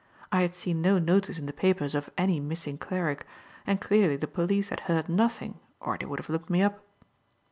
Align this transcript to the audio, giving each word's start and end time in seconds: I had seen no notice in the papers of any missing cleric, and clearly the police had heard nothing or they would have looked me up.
I 0.31 0.41
had 0.41 0.55
seen 0.55 0.81
no 0.81 0.97
notice 0.97 1.37
in 1.37 1.45
the 1.45 1.53
papers 1.53 1.93
of 1.93 2.09
any 2.17 2.39
missing 2.39 2.79
cleric, 2.79 3.23
and 3.67 3.79
clearly 3.79 4.15
the 4.15 4.25
police 4.25 4.69
had 4.69 4.79
heard 4.89 5.07
nothing 5.07 5.59
or 5.79 5.95
they 5.95 6.07
would 6.07 6.17
have 6.17 6.27
looked 6.29 6.49
me 6.49 6.63
up. 6.63 6.83